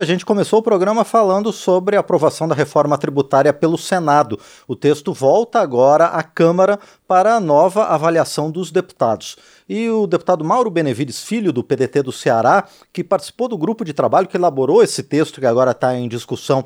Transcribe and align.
A 0.00 0.04
gente 0.04 0.24
começou 0.24 0.60
o 0.60 0.62
programa 0.62 1.02
falando 1.02 1.52
sobre 1.52 1.96
a 1.96 2.00
aprovação 2.00 2.46
da 2.46 2.54
reforma 2.54 2.96
tributária 2.96 3.52
pelo 3.52 3.76
Senado. 3.76 4.38
O 4.68 4.76
texto 4.76 5.12
volta 5.12 5.58
agora 5.58 6.06
à 6.06 6.22
Câmara 6.22 6.78
para 7.08 7.34
a 7.34 7.40
nova 7.40 7.82
avaliação 7.82 8.48
dos 8.48 8.70
deputados. 8.70 9.36
E 9.68 9.90
o 9.90 10.06
deputado 10.06 10.44
Mauro 10.44 10.70
Benevides 10.70 11.24
Filho, 11.24 11.52
do 11.52 11.64
PDT 11.64 12.04
do 12.04 12.12
Ceará, 12.12 12.68
que 12.92 13.02
participou 13.02 13.48
do 13.48 13.58
grupo 13.58 13.84
de 13.84 13.92
trabalho 13.92 14.28
que 14.28 14.36
elaborou 14.36 14.84
esse 14.84 15.02
texto 15.02 15.40
que 15.40 15.46
agora 15.46 15.72
está 15.72 15.96
em 15.96 16.08
discussão 16.08 16.64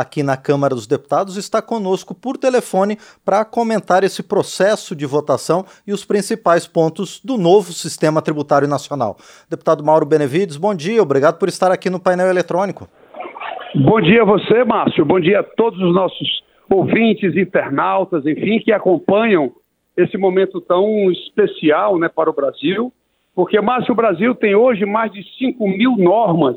aqui 0.00 0.22
na 0.22 0.36
Câmara 0.36 0.74
dos 0.74 0.86
Deputados, 0.86 1.36
está 1.36 1.60
conosco 1.60 2.14
por 2.14 2.36
telefone 2.36 2.96
para 3.24 3.44
comentar 3.44 4.04
esse 4.04 4.22
processo 4.22 4.94
de 4.94 5.04
votação 5.06 5.64
e 5.86 5.92
os 5.92 6.04
principais 6.04 6.66
pontos 6.66 7.20
do 7.24 7.36
novo 7.36 7.72
sistema 7.72 8.22
tributário 8.22 8.68
nacional. 8.68 9.16
Deputado 9.50 9.84
Mauro 9.84 10.06
Benevides, 10.06 10.56
bom 10.56 10.74
dia, 10.74 11.02
obrigado 11.02 11.38
por 11.38 11.48
estar 11.48 11.72
aqui 11.72 11.90
no 11.90 12.00
painel 12.00 12.28
eletrônico. 12.28 12.88
Bom 13.74 14.00
dia 14.00 14.22
a 14.22 14.24
você, 14.24 14.64
Márcio, 14.64 15.04
bom 15.04 15.20
dia 15.20 15.40
a 15.40 15.42
todos 15.42 15.80
os 15.80 15.94
nossos 15.94 16.42
ouvintes, 16.70 17.36
internautas, 17.36 18.24
enfim, 18.24 18.60
que 18.60 18.72
acompanham 18.72 19.52
esse 19.96 20.16
momento 20.16 20.60
tão 20.60 21.10
especial 21.10 21.98
né, 21.98 22.08
para 22.08 22.30
o 22.30 22.32
Brasil, 22.32 22.92
porque, 23.34 23.60
Márcio, 23.60 23.92
o 23.92 23.96
Brasil 23.96 24.34
tem 24.34 24.54
hoje 24.54 24.84
mais 24.84 25.12
de 25.12 25.22
5 25.38 25.66
mil 25.68 25.96
normas 25.96 26.56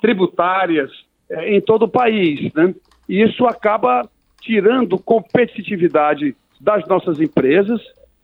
tributárias, 0.00 0.90
em 1.30 1.60
todo 1.60 1.84
o 1.84 1.88
país. 1.88 2.52
Né? 2.54 2.74
E 3.08 3.22
isso 3.22 3.46
acaba 3.46 4.08
tirando 4.40 4.98
competitividade 4.98 6.36
das 6.60 6.86
nossas 6.86 7.20
empresas, 7.20 7.80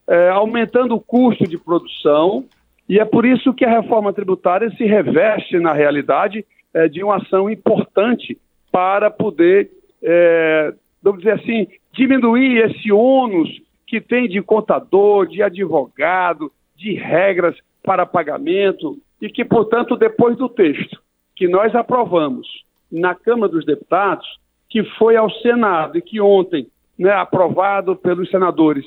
é, 0.08 0.28
aumentando 0.30 0.94
o 0.94 1.00
custo 1.00 1.44
de 1.44 1.58
produção, 1.58 2.44
e 2.88 2.98
é 2.98 3.04
por 3.04 3.24
isso 3.24 3.54
que 3.54 3.64
a 3.64 3.80
reforma 3.80 4.12
tributária 4.12 4.70
se 4.70 4.84
reveste, 4.84 5.58
na 5.58 5.72
realidade, 5.72 6.44
é, 6.74 6.88
de 6.88 7.02
uma 7.02 7.16
ação 7.16 7.50
importante 7.50 8.38
para 8.70 9.10
poder, 9.10 9.70
é, 10.02 10.72
vamos 11.02 11.20
dizer 11.20 11.34
assim, 11.34 11.66
diminuir 11.92 12.58
esse 12.58 12.90
ônus 12.90 13.60
que 13.86 14.00
tem 14.00 14.28
de 14.28 14.40
contador, 14.40 15.26
de 15.26 15.42
advogado, 15.42 16.50
de 16.76 16.94
regras 16.94 17.56
para 17.82 18.06
pagamento, 18.06 18.96
e 19.20 19.28
que, 19.28 19.44
portanto, 19.44 19.96
depois 19.96 20.36
do 20.36 20.48
texto 20.48 21.00
que 21.36 21.46
nós 21.46 21.74
aprovamos 21.74 22.46
na 22.92 23.14
Câmara 23.14 23.50
dos 23.50 23.64
Deputados, 23.64 24.26
que 24.68 24.84
foi 24.98 25.16
ao 25.16 25.30
Senado 25.30 25.96
e 25.96 26.02
que 26.02 26.20
ontem, 26.20 26.66
né, 26.98 27.10
aprovado 27.10 27.96
pelos 27.96 28.30
senadores, 28.30 28.84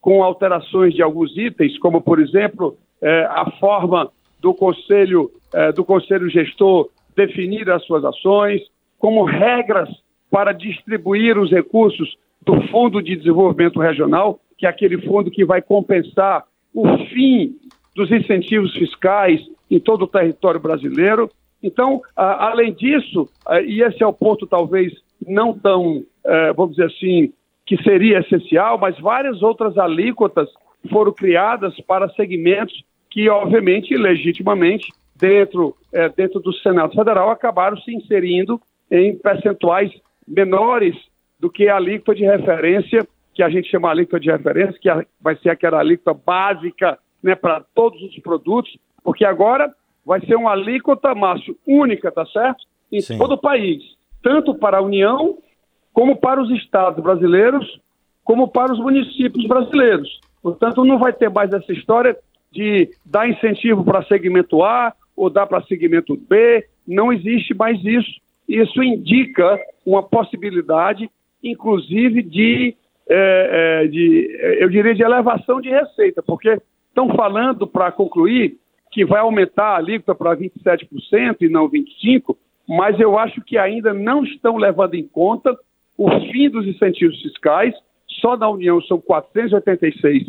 com 0.00 0.22
alterações 0.22 0.94
de 0.94 1.02
alguns 1.02 1.36
itens, 1.36 1.76
como, 1.78 2.00
por 2.00 2.20
exemplo, 2.20 2.78
eh, 3.02 3.26
a 3.30 3.50
forma 3.58 4.10
do 4.40 4.54
Conselho, 4.54 5.30
eh, 5.52 5.72
do 5.72 5.84
Conselho 5.84 6.30
Gestor 6.30 6.88
definir 7.16 7.68
as 7.68 7.84
suas 7.84 8.04
ações, 8.04 8.62
como 8.98 9.24
regras 9.24 9.88
para 10.30 10.52
distribuir 10.52 11.36
os 11.36 11.50
recursos 11.50 12.16
do 12.42 12.60
Fundo 12.68 13.02
de 13.02 13.16
Desenvolvimento 13.16 13.80
Regional, 13.80 14.40
que 14.56 14.66
é 14.66 14.68
aquele 14.68 15.00
fundo 15.02 15.30
que 15.30 15.44
vai 15.44 15.60
compensar 15.60 16.44
o 16.74 16.98
fim 17.08 17.56
dos 17.94 18.10
incentivos 18.10 18.72
fiscais 18.72 19.40
em 19.70 19.80
todo 19.80 20.02
o 20.02 20.08
território 20.08 20.60
brasileiro, 20.60 21.30
então, 21.62 22.00
além 22.14 22.72
disso, 22.72 23.28
e 23.66 23.82
esse 23.82 24.02
é 24.02 24.06
o 24.06 24.12
ponto 24.12 24.46
talvez 24.46 24.92
não 25.26 25.58
tão, 25.58 26.04
é, 26.24 26.52
vamos 26.52 26.76
dizer 26.76 26.86
assim, 26.86 27.32
que 27.66 27.76
seria 27.82 28.20
essencial, 28.20 28.78
mas 28.78 28.98
várias 28.98 29.42
outras 29.42 29.76
alíquotas 29.76 30.48
foram 30.90 31.12
criadas 31.12 31.78
para 31.80 32.08
segmentos 32.10 32.84
que, 33.10 33.28
obviamente, 33.28 33.96
legitimamente, 33.96 34.88
dentro, 35.16 35.76
é, 35.92 36.08
dentro 36.08 36.40
do 36.40 36.52
Senado 36.54 36.94
Federal, 36.94 37.30
acabaram 37.30 37.76
se 37.78 37.92
inserindo 37.92 38.60
em 38.90 39.16
percentuais 39.18 39.90
menores 40.26 40.94
do 41.40 41.50
que 41.50 41.68
a 41.68 41.76
alíquota 41.76 42.14
de 42.14 42.24
referência, 42.24 43.06
que 43.34 43.42
a 43.42 43.48
gente 43.48 43.68
chama 43.68 43.90
alíquota 43.90 44.20
de 44.20 44.30
referência, 44.30 44.78
que 44.80 44.88
vai 45.20 45.36
ser 45.36 45.50
aquela 45.50 45.80
alíquota 45.80 46.14
básica 46.14 46.98
né, 47.22 47.34
para 47.34 47.64
todos 47.74 48.00
os 48.02 48.18
produtos, 48.20 48.76
porque 49.02 49.24
agora 49.24 49.72
vai 50.08 50.24
ser 50.24 50.36
uma 50.36 50.52
alíquota, 50.52 51.14
Márcio, 51.14 51.54
única, 51.66 52.10
tá 52.10 52.24
certo? 52.24 52.64
Em 52.90 52.98
Sim. 53.02 53.18
todo 53.18 53.32
o 53.32 53.38
país, 53.38 53.82
tanto 54.22 54.54
para 54.54 54.78
a 54.78 54.82
União, 54.82 55.36
como 55.92 56.16
para 56.16 56.42
os 56.42 56.50
estados 56.50 57.04
brasileiros, 57.04 57.78
como 58.24 58.48
para 58.48 58.72
os 58.72 58.80
municípios 58.80 59.46
brasileiros. 59.46 60.18
Portanto, 60.42 60.82
não 60.82 60.98
vai 60.98 61.12
ter 61.12 61.28
mais 61.28 61.52
essa 61.52 61.70
história 61.74 62.16
de 62.50 62.88
dar 63.04 63.28
incentivo 63.28 63.84
para 63.84 64.02
segmento 64.04 64.62
A 64.64 64.94
ou 65.14 65.28
dar 65.28 65.46
para 65.46 65.62
segmento 65.64 66.16
B, 66.16 66.64
não 66.86 67.12
existe 67.12 67.52
mais 67.52 67.78
isso. 67.84 68.18
Isso 68.48 68.82
indica 68.82 69.60
uma 69.84 70.02
possibilidade, 70.02 71.10
inclusive, 71.44 72.22
de, 72.22 72.74
é, 73.06 73.82
é, 73.84 73.86
de 73.88 74.56
eu 74.58 74.70
diria, 74.70 74.94
de 74.94 75.02
elevação 75.02 75.60
de 75.60 75.68
receita, 75.68 76.22
porque 76.22 76.58
estão 76.88 77.14
falando, 77.14 77.66
para 77.66 77.92
concluir, 77.92 78.56
que 78.98 79.04
vai 79.04 79.20
aumentar 79.20 79.74
a 79.74 79.76
alíquota 79.76 80.12
para 80.12 80.36
27% 80.36 81.36
e 81.42 81.48
não 81.48 81.70
25%, 81.70 82.36
mas 82.68 82.98
eu 82.98 83.16
acho 83.16 83.40
que 83.42 83.56
ainda 83.56 83.94
não 83.94 84.24
estão 84.24 84.56
levando 84.56 84.96
em 84.96 85.06
conta 85.06 85.56
o 85.96 86.10
fim 86.32 86.50
dos 86.50 86.66
incentivos 86.66 87.22
fiscais, 87.22 87.72
só 88.20 88.36
na 88.36 88.50
União 88.50 88.82
são 88.82 89.00
486 89.00 90.26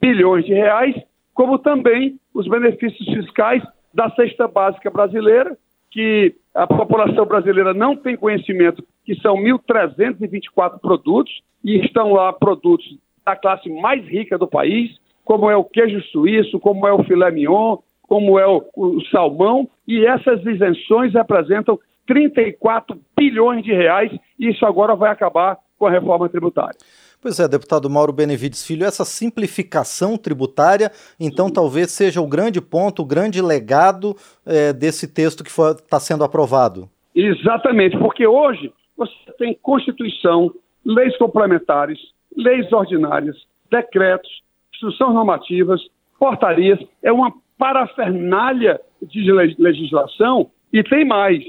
bilhões 0.00 0.44
de 0.44 0.54
reais, 0.54 0.94
como 1.34 1.58
também 1.58 2.16
os 2.32 2.46
benefícios 2.46 3.08
fiscais 3.12 3.60
da 3.92 4.08
cesta 4.10 4.46
básica 4.46 4.88
brasileira, 4.88 5.58
que 5.90 6.32
a 6.54 6.64
população 6.64 7.26
brasileira 7.26 7.74
não 7.74 7.96
tem 7.96 8.16
conhecimento 8.16 8.86
que 9.04 9.16
são 9.16 9.34
1.324 9.34 10.78
produtos, 10.80 11.42
e 11.64 11.84
estão 11.84 12.12
lá 12.12 12.32
produtos 12.32 12.86
da 13.26 13.34
classe 13.34 13.68
mais 13.68 14.06
rica 14.06 14.38
do 14.38 14.46
país, 14.46 14.96
como 15.24 15.50
é 15.50 15.56
o 15.56 15.64
queijo 15.64 16.00
suíço, 16.12 16.60
como 16.60 16.86
é 16.86 16.92
o 16.92 17.02
filé 17.02 17.28
mignon, 17.32 17.78
como 18.02 18.38
é 18.38 18.46
o, 18.46 18.64
o 18.76 19.00
salmão, 19.06 19.68
e 19.86 20.04
essas 20.04 20.44
isenções 20.44 21.12
representam 21.14 21.78
34 22.06 22.98
bilhões 23.16 23.64
de 23.64 23.72
reais, 23.72 24.12
e 24.38 24.50
isso 24.50 24.66
agora 24.66 24.94
vai 24.94 25.10
acabar 25.10 25.58
com 25.78 25.86
a 25.86 25.90
reforma 25.90 26.28
tributária. 26.28 26.76
Pois 27.20 27.38
é, 27.38 27.46
deputado 27.46 27.88
Mauro 27.88 28.12
Benevides 28.12 28.66
Filho, 28.66 28.84
essa 28.84 29.04
simplificação 29.04 30.16
tributária, 30.16 30.90
então 31.20 31.48
talvez 31.48 31.92
seja 31.92 32.20
o 32.20 32.26
grande 32.26 32.60
ponto, 32.60 33.02
o 33.02 33.06
grande 33.06 33.40
legado 33.40 34.16
é, 34.44 34.72
desse 34.72 35.06
texto 35.06 35.44
que 35.44 35.50
está 35.50 36.00
sendo 36.00 36.24
aprovado. 36.24 36.90
Exatamente, 37.14 37.96
porque 37.96 38.26
hoje 38.26 38.72
você 38.96 39.12
tem 39.38 39.56
Constituição, 39.62 40.52
leis 40.84 41.16
complementares, 41.16 41.98
leis 42.36 42.72
ordinárias, 42.72 43.36
decretos, 43.70 44.42
instruções 44.74 45.14
normativas, 45.14 45.80
portarias, 46.18 46.80
é 47.02 47.12
uma 47.12 47.32
parafernália 47.62 48.80
de 49.00 49.22
legislação 49.56 50.50
e 50.72 50.82
tem 50.82 51.04
mais. 51.04 51.44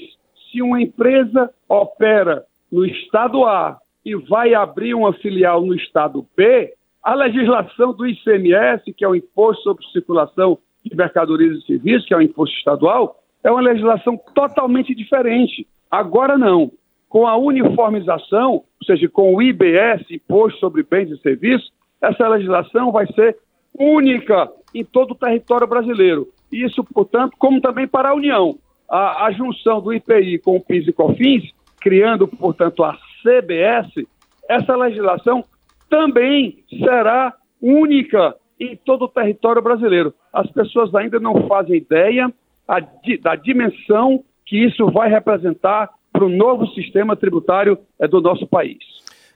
Se 0.52 0.62
uma 0.62 0.80
empresa 0.80 1.52
opera 1.68 2.44
no 2.72 2.86
estado 2.86 3.44
A 3.46 3.80
e 4.06 4.16
vai 4.16 4.54
abrir 4.54 4.94
uma 4.94 5.12
filial 5.14 5.66
no 5.66 5.74
estado 5.74 6.24
B, 6.38 6.72
a 7.02 7.16
legislação 7.16 7.94
do 7.94 8.06
ICMS, 8.06 8.94
que 8.94 9.04
é 9.04 9.08
o 9.08 9.16
Imposto 9.16 9.64
sobre 9.64 9.84
Circulação 9.88 10.60
de 10.86 10.96
Mercadorias 10.96 11.58
e 11.58 11.66
Serviços, 11.66 12.08
que 12.08 12.14
é 12.14 12.18
o 12.18 12.22
imposto 12.22 12.56
estadual, 12.58 13.20
é 13.44 13.50
uma 13.50 13.62
legislação 13.62 14.16
totalmente 14.36 14.94
diferente. 14.94 15.68
Agora 15.90 16.38
não. 16.38 16.72
Com 17.10 17.26
a 17.26 17.36
uniformização, 17.38 18.52
ou 18.52 18.86
seja, 18.86 19.10
com 19.10 19.34
o 19.34 19.42
IBS, 19.42 20.06
Imposto 20.12 20.60
sobre 20.60 20.84
Bens 20.84 21.10
e 21.10 21.18
Serviços, 21.22 21.74
essa 22.00 22.28
legislação 22.28 22.92
vai 22.92 23.08
ser 23.14 23.36
única 23.80 24.48
em 24.74 24.84
todo 24.84 25.12
o 25.12 25.16
território 25.16 25.68
brasileiro. 25.68 26.28
Isso, 26.52 26.84
portanto, 26.84 27.36
como 27.38 27.62
também 27.62 27.88
para 27.88 28.10
a 28.10 28.14
União. 28.14 28.58
A, 28.90 29.26
a 29.26 29.32
junção 29.32 29.82
do 29.82 29.94
IPI 29.94 30.40
com 30.40 30.56
o 30.58 30.62
PIS 30.62 30.88
e 30.88 30.94
COFINS, 30.94 31.52
criando, 31.80 32.28
portanto, 32.28 32.84
a 32.84 32.98
CBS, 33.22 34.06
essa 34.48 34.76
legislação 34.76 35.44
também 35.90 36.64
será 36.70 37.34
única 37.62 38.36
em 38.60 38.76
todo 38.76 39.06
o 39.06 39.10
território 39.10 39.62
brasileiro. 39.62 40.14
As 40.32 40.50
pessoas 40.52 40.94
ainda 40.96 41.20
não 41.20 41.48
fazem 41.48 41.78
ideia 41.78 42.32
a, 42.68 42.80
da 43.22 43.36
dimensão 43.36 44.24
que 44.46 44.58
isso 44.58 44.86
vai 44.92 45.10
representar 45.10 45.90
para 46.12 46.26
o 46.26 46.30
novo 46.30 46.68
sistema 46.68 47.16
tributário 47.16 47.78
é, 48.00 48.08
do 48.08 48.22
nosso 48.22 48.46
país. 48.48 48.78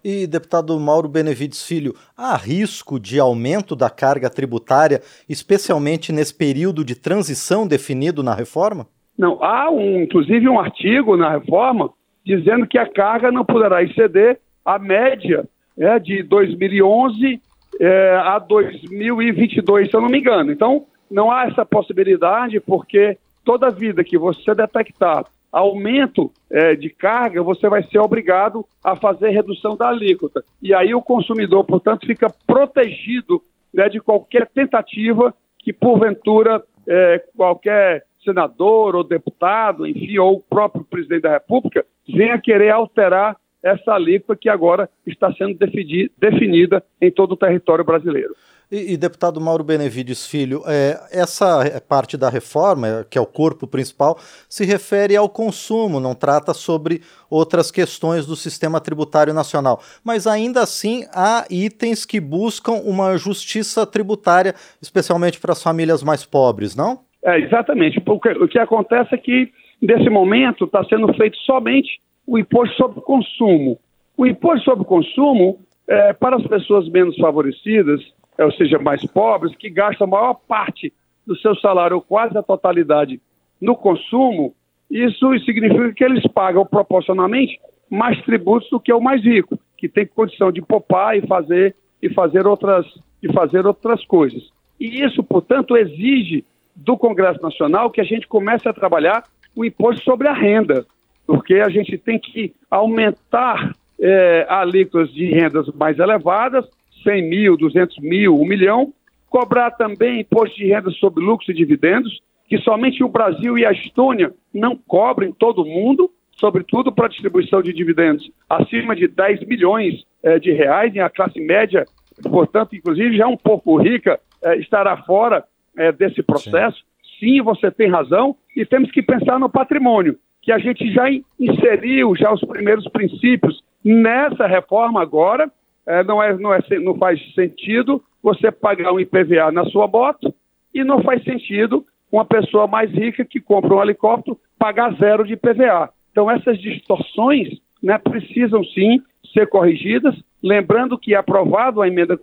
E, 0.09 0.25
deputado 0.25 0.79
Mauro 0.79 1.09
Benevides 1.09 1.67
Filho, 1.67 1.93
há 2.15 2.37
risco 2.37 2.97
de 2.97 3.19
aumento 3.19 3.75
da 3.75 3.89
carga 3.89 4.29
tributária, 4.29 5.01
especialmente 5.27 6.13
nesse 6.13 6.33
período 6.33 6.85
de 6.85 6.95
transição 6.95 7.67
definido 7.67 8.23
na 8.23 8.33
reforma? 8.33 8.87
Não, 9.17 9.43
há 9.43 9.69
um, 9.69 10.03
inclusive 10.03 10.47
um 10.47 10.61
artigo 10.61 11.17
na 11.17 11.31
reforma 11.31 11.89
dizendo 12.25 12.65
que 12.65 12.77
a 12.77 12.89
carga 12.89 13.33
não 13.33 13.43
poderá 13.43 13.83
exceder 13.83 14.39
a 14.63 14.79
média 14.79 15.43
é, 15.77 15.99
de 15.99 16.23
2011 16.23 17.41
é, 17.77 18.15
a 18.23 18.39
2022, 18.39 19.89
se 19.89 19.93
eu 19.93 19.99
não 19.99 20.07
me 20.07 20.19
engano. 20.19 20.53
Então, 20.53 20.85
não 21.11 21.29
há 21.29 21.47
essa 21.47 21.65
possibilidade, 21.65 22.61
porque 22.61 23.17
toda 23.43 23.69
vida 23.69 24.05
que 24.05 24.17
você 24.17 24.55
detectar 24.55 25.25
aumento 25.51 26.31
é, 26.49 26.75
de 26.75 26.89
carga, 26.89 27.41
você 27.41 27.69
vai 27.69 27.83
ser 27.83 27.99
obrigado 27.99 28.65
a 28.83 28.95
fazer 28.95 29.29
redução 29.29 29.75
da 29.75 29.89
alíquota. 29.89 30.43
E 30.61 30.73
aí 30.73 30.93
o 30.93 31.01
consumidor, 31.01 31.63
portanto, 31.63 32.05
fica 32.05 32.27
protegido 32.45 33.41
né, 33.73 33.89
de 33.89 33.99
qualquer 33.99 34.47
tentativa 34.47 35.33
que, 35.59 35.73
porventura, 35.73 36.63
é, 36.87 37.23
qualquer 37.35 38.05
senador 38.23 38.95
ou 38.95 39.03
deputado, 39.03 39.87
enfim, 39.87 40.17
ou 40.17 40.35
o 40.35 40.41
próprio 40.41 40.83
presidente 40.83 41.21
da 41.21 41.31
República, 41.31 41.85
venha 42.07 42.39
querer 42.39 42.71
alterar 42.71 43.37
essa 43.63 43.93
alíquota 43.93 44.35
que 44.39 44.49
agora 44.49 44.89
está 45.05 45.31
sendo 45.33 45.57
definida 45.57 46.83
em 47.01 47.11
todo 47.11 47.33
o 47.33 47.37
território 47.37 47.83
brasileiro. 47.83 48.33
E, 48.69 48.93
e, 48.93 48.97
deputado 48.97 49.39
Mauro 49.39 49.63
Benevides 49.63 50.27
Filho, 50.27 50.61
é, 50.67 50.97
essa 51.09 51.81
parte 51.87 52.17
da 52.17 52.29
reforma, 52.29 53.05
que 53.09 53.17
é 53.17 53.21
o 53.21 53.25
corpo 53.25 53.65
principal, 53.65 54.17
se 54.49 54.65
refere 54.65 55.15
ao 55.15 55.29
consumo, 55.29 56.01
não 56.01 56.13
trata 56.13 56.53
sobre 56.53 56.99
outras 57.29 57.71
questões 57.71 58.25
do 58.25 58.35
sistema 58.35 58.81
tributário 58.81 59.33
nacional. 59.33 59.79
Mas 60.03 60.27
ainda 60.27 60.61
assim 60.61 61.05
há 61.13 61.45
itens 61.49 62.05
que 62.05 62.19
buscam 62.19 62.73
uma 62.73 63.17
justiça 63.17 63.85
tributária, 63.87 64.53
especialmente 64.81 65.39
para 65.39 65.53
as 65.53 65.63
famílias 65.63 66.03
mais 66.03 66.25
pobres, 66.25 66.75
não? 66.75 66.99
É, 67.23 67.39
exatamente. 67.39 68.01
Porque 68.01 68.29
o 68.31 68.49
que 68.49 68.59
acontece 68.59 69.15
é 69.15 69.17
que, 69.17 69.49
nesse 69.81 70.09
momento, 70.09 70.65
está 70.65 70.83
sendo 70.83 71.13
feito 71.13 71.37
somente 71.37 72.01
o 72.27 72.37
imposto 72.37 72.75
sobre 72.75 73.01
consumo. 73.01 73.79
O 74.17 74.25
imposto 74.27 74.65
sobre 74.65 74.83
consumo, 74.83 75.59
é, 75.87 76.11
para 76.11 76.35
as 76.35 76.45
pessoas 76.45 76.89
menos 76.89 77.15
favorecidas, 77.17 78.01
é, 78.37 78.43
ou 78.43 78.51
seja, 78.51 78.77
mais 78.77 79.03
pobres, 79.05 79.55
que 79.55 79.69
gastam 79.69 80.05
a 80.05 80.09
maior 80.09 80.33
parte 80.47 80.93
do 81.25 81.37
seu 81.37 81.55
salário, 81.55 81.95
ou 81.95 82.01
quase 82.01 82.37
a 82.37 82.43
totalidade, 82.43 83.21
no 83.61 83.75
consumo, 83.75 84.53
isso 84.91 85.39
significa 85.39 85.93
que 85.93 86.03
eles 86.03 86.25
pagam 86.27 86.65
proporcionalmente 86.65 87.59
mais 87.89 88.21
tributos 88.23 88.69
do 88.69 88.79
que 88.79 88.91
o 88.91 88.99
mais 88.99 89.23
rico, 89.23 89.57
que 89.77 89.87
tem 89.87 90.05
condição 90.05 90.51
de 90.51 90.61
poupar 90.61 91.17
e 91.17 91.25
fazer 91.25 91.75
e 92.01 92.13
fazer 92.13 92.45
outras 92.45 92.85
e 93.21 93.31
fazer 93.33 93.65
outras 93.65 94.05
coisas. 94.05 94.51
E 94.79 95.03
isso, 95.03 95.23
portanto, 95.23 95.75
exige 95.75 96.45
do 96.75 96.95
Congresso 96.95 97.41
Nacional 97.41 97.89
que 97.89 97.99
a 97.99 98.03
gente 98.03 98.27
comece 98.27 98.67
a 98.69 98.73
trabalhar 98.73 99.23
o 99.55 99.65
imposto 99.65 100.03
sobre 100.03 100.27
a 100.27 100.33
renda, 100.33 100.85
porque 101.27 101.55
a 101.55 101.67
gente 101.67 101.97
tem 101.97 102.17
que 102.17 102.55
aumentar 102.71 103.75
é, 103.99 104.45
alíquotas 104.49 105.13
de 105.13 105.25
rendas 105.25 105.67
mais 105.75 105.99
elevadas 105.99 106.65
100 107.03 107.29
mil, 107.29 107.57
200 107.57 107.99
mil, 107.99 108.39
1 108.39 108.45
milhão, 108.45 108.93
cobrar 109.29 109.71
também 109.71 110.21
imposto 110.21 110.55
de 110.55 110.67
renda 110.67 110.89
sobre 110.91 111.23
lucros 111.23 111.49
e 111.49 111.53
dividendos, 111.53 112.21
que 112.47 112.57
somente 112.59 113.03
o 113.03 113.09
Brasil 113.09 113.57
e 113.57 113.65
a 113.65 113.71
Estônia 113.71 114.33
não 114.53 114.75
cobrem 114.75 115.33
todo 115.33 115.65
mundo, 115.65 116.09
sobretudo 116.31 116.91
para 116.91 117.09
distribuição 117.09 117.61
de 117.61 117.73
dividendos 117.73 118.29
acima 118.49 118.95
de 118.95 119.07
10 119.07 119.45
milhões 119.45 120.05
eh, 120.23 120.39
de 120.39 120.51
reais, 120.51 120.95
e 120.95 120.99
a 120.99 121.09
classe 121.09 121.39
média, 121.39 121.85
portanto, 122.23 122.75
inclusive 122.75 123.17
já 123.17 123.27
um 123.27 123.37
pouco 123.37 123.75
rica, 123.77 124.19
eh, 124.43 124.57
estará 124.57 124.95
fora 124.97 125.43
eh, 125.77 125.91
desse 125.91 126.23
processo. 126.23 126.77
Sim. 126.77 126.87
Sim, 127.19 127.41
você 127.41 127.71
tem 127.71 127.89
razão, 127.89 128.35
e 128.55 128.63
temos 128.63 128.91
que 128.91 129.01
pensar 129.01 129.39
no 129.39 129.49
patrimônio, 129.49 130.19
que 130.47 130.51
a 130.53 130.57
gente 130.59 130.89
já 130.93 131.03
inseriu 131.37 132.15
já 132.15 132.31
os 132.31 132.39
primeiros 132.39 132.87
princípios 132.87 133.61
nessa 133.83 134.47
reforma 134.47 135.01
agora, 135.01 135.51
é, 135.85 136.05
não, 136.05 136.23
é, 136.23 136.37
não, 136.37 136.53
é, 136.53 136.61
não 136.79 136.97
faz 136.97 137.19
sentido 137.33 138.01
você 138.23 138.49
pagar 138.49 138.93
um 138.93 138.99
IPVA 138.99 139.51
na 139.51 139.65
sua 139.65 139.89
moto 139.89 140.33
e 140.73 140.85
não 140.85 141.03
faz 141.03 141.21
sentido 141.25 141.85
uma 142.09 142.23
pessoa 142.23 142.65
mais 142.65 142.89
rica 142.89 143.25
que 143.25 143.41
compra 143.41 143.75
um 143.75 143.81
helicóptero 143.81 144.39
pagar 144.57 144.95
zero 144.95 145.25
de 145.25 145.33
IPVA. 145.33 145.89
Então, 146.13 146.31
essas 146.31 146.57
distorções 146.61 147.49
né, 147.83 147.97
precisam 147.97 148.63
sim 148.63 149.01
ser 149.33 149.49
corrigidas. 149.49 150.15
Lembrando 150.41 150.97
que, 150.97 151.13
aprovado 151.13 151.81
a 151.81 151.89
emenda, 151.89 152.17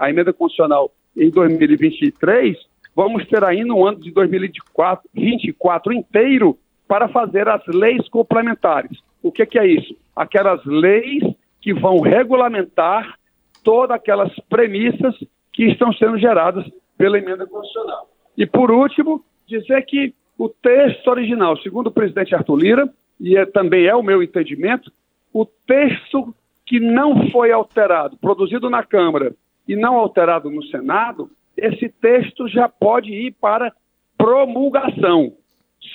a 0.00 0.08
emenda 0.08 0.32
constitucional 0.32 0.90
em 1.14 1.28
2023, 1.28 2.56
vamos 2.96 3.26
ter 3.26 3.44
ainda 3.44 3.74
um 3.74 3.86
ano 3.86 4.00
de 4.00 4.10
2024 4.10 5.92
inteiro 5.92 6.56
para 6.88 7.06
fazer 7.08 7.46
as 7.48 7.64
leis 7.66 8.08
complementares. 8.08 8.98
O 9.22 9.30
que, 9.30 9.44
que 9.44 9.58
é 9.58 9.66
isso? 9.66 9.94
Aquelas 10.16 10.64
leis 10.64 11.22
que 11.60 11.74
vão 11.74 12.00
regulamentar 12.00 13.18
todas 13.62 13.94
aquelas 13.94 14.34
premissas 14.48 15.14
que 15.52 15.64
estão 15.66 15.92
sendo 15.92 16.18
geradas 16.18 16.64
pela 16.96 17.18
emenda 17.18 17.46
constitucional. 17.46 18.08
E, 18.36 18.46
por 18.46 18.70
último, 18.70 19.22
dizer 19.46 19.84
que 19.84 20.14
o 20.38 20.48
texto 20.48 21.08
original, 21.08 21.56
segundo 21.58 21.88
o 21.88 21.92
presidente 21.92 22.34
Arthur 22.34 22.56
Lira, 22.56 22.94
e 23.20 23.36
é, 23.36 23.44
também 23.44 23.86
é 23.86 23.94
o 23.94 24.02
meu 24.02 24.22
entendimento, 24.22 24.90
o 25.32 25.44
texto 25.44 26.34
que 26.64 26.78
não 26.78 27.28
foi 27.30 27.50
alterado, 27.50 28.16
produzido 28.16 28.70
na 28.70 28.82
Câmara 28.82 29.34
e 29.66 29.74
não 29.74 29.96
alterado 29.96 30.50
no 30.50 30.62
Senado, 30.64 31.30
esse 31.56 31.88
texto 31.88 32.46
já 32.48 32.68
pode 32.68 33.12
ir 33.12 33.32
para 33.40 33.72
promulgação. 34.16 35.32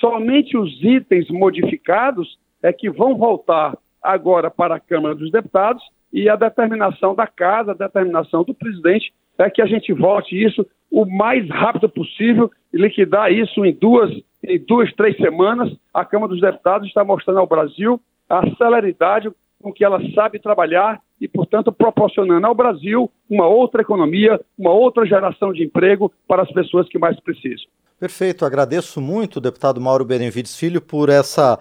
Somente 0.00 0.56
os 0.56 0.70
itens 0.82 1.28
modificados 1.28 2.38
é 2.62 2.72
que 2.72 2.90
vão 2.90 3.16
voltar 3.16 3.76
agora 4.02 4.50
para 4.50 4.76
a 4.76 4.80
Câmara 4.80 5.14
dos 5.14 5.30
Deputados 5.30 5.82
e 6.12 6.28
a 6.28 6.36
determinação 6.36 7.14
da 7.14 7.26
Casa, 7.26 7.72
a 7.72 7.74
determinação 7.74 8.44
do 8.44 8.54
presidente 8.54 9.12
é 9.38 9.50
que 9.50 9.60
a 9.60 9.66
gente 9.66 9.92
vote 9.92 10.40
isso 10.40 10.64
o 10.90 11.04
mais 11.04 11.48
rápido 11.50 11.88
possível 11.88 12.50
e 12.72 12.76
liquidar 12.76 13.32
isso 13.32 13.64
em 13.64 13.72
duas, 13.72 14.10
em 14.42 14.58
duas, 14.60 14.92
três 14.94 15.16
semanas. 15.16 15.76
A 15.92 16.04
Câmara 16.04 16.30
dos 16.30 16.40
Deputados 16.40 16.86
está 16.86 17.02
mostrando 17.02 17.40
ao 17.40 17.46
Brasil 17.46 18.00
a 18.28 18.42
celeridade 18.56 19.28
com 19.60 19.72
que 19.72 19.84
ela 19.84 19.98
sabe 20.14 20.38
trabalhar 20.38 21.00
e, 21.20 21.26
portanto, 21.26 21.72
proporcionando 21.72 22.46
ao 22.46 22.54
Brasil 22.54 23.10
uma 23.28 23.46
outra 23.46 23.80
economia, 23.80 24.40
uma 24.58 24.72
outra 24.72 25.06
geração 25.06 25.52
de 25.52 25.64
emprego 25.64 26.12
para 26.28 26.42
as 26.42 26.52
pessoas 26.52 26.88
que 26.88 26.98
mais 26.98 27.18
precisam. 27.20 27.66
Perfeito, 27.98 28.44
agradeço 28.44 29.00
muito, 29.00 29.40
deputado 29.40 29.80
Mauro 29.80 30.04
Benevides 30.04 30.56
Filho, 30.56 30.80
por 30.80 31.08
essa 31.08 31.58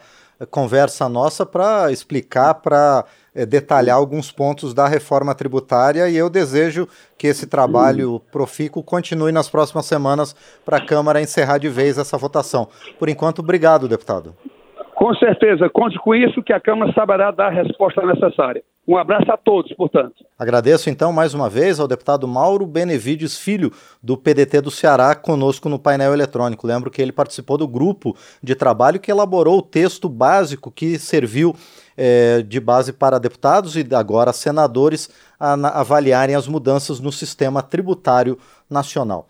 conversa 0.50 1.08
nossa 1.08 1.46
para 1.46 1.92
explicar, 1.92 2.56
para 2.56 3.06
é, 3.36 3.46
detalhar 3.46 3.96
alguns 3.96 4.32
pontos 4.32 4.74
da 4.74 4.88
reforma 4.88 5.34
tributária 5.36 6.10
e 6.10 6.18
eu 6.18 6.30
desejo 6.30 6.88
que 7.18 7.28
esse 7.28 7.48
trabalho 7.48 8.20
profícuo 8.32 8.84
continue 8.84 9.32
nas 9.32 9.50
próximas 9.50 9.86
semanas 9.86 10.34
para 10.66 10.78
a 10.78 10.86
Câmara 10.86 11.22
encerrar 11.22 11.58
de 11.58 11.70
vez 11.70 11.98
essa 11.98 12.18
votação. 12.18 12.68
Por 13.00 13.10
enquanto, 13.10 13.40
obrigado, 13.40 13.88
deputado. 13.88 14.36
Com 14.96 15.14
certeza, 15.16 15.70
conte 15.70 15.98
com 16.00 16.14
isso 16.14 16.44
que 16.44 16.54
a 16.54 16.60
Câmara 16.60 16.92
saberá 16.94 17.32
dar 17.32 17.48
a 17.48 17.64
resposta 17.64 18.06
necessária. 18.06 18.64
Um 18.86 18.98
abraço 18.98 19.32
a 19.32 19.38
todos, 19.38 19.72
portanto. 19.74 20.26
Agradeço 20.38 20.90
então 20.90 21.14
mais 21.14 21.34
uma 21.34 21.50
vez 21.50 21.80
ao 21.80 21.88
deputado 21.88 22.28
Mauro 22.28 22.66
Benevides 22.66 23.38
Filho, 23.38 23.72
do 24.02 24.18
PDT 24.18 24.60
do 24.60 24.70
Ceará, 24.70 25.16
conosco 25.16 25.70
no 25.70 25.80
painel 25.80 26.14
eletrônico. 26.14 26.68
Lembro 26.68 26.92
que 26.92 27.02
ele 27.02 27.14
participou 27.14 27.58
do 27.58 27.66
grupo 27.66 28.14
de 28.42 28.56
trabalho 28.56 29.00
que 29.00 29.10
elaborou 29.10 29.60
o 29.60 29.62
texto 29.62 30.10
básico 30.10 30.70
que 30.70 31.00
serviu 31.00 31.56
é, 31.96 32.42
de 32.42 32.60
base 32.60 32.92
para 32.92 33.20
deputados 33.20 33.78
e 33.78 33.88
agora 33.96 34.34
senadores 34.34 35.10
a, 35.40 35.54
a 35.54 35.80
avaliarem 35.80 36.36
as 36.36 36.48
mudanças 36.48 37.00
no 37.00 37.12
sistema 37.12 37.62
tributário 37.62 38.38
nacional. 38.70 39.22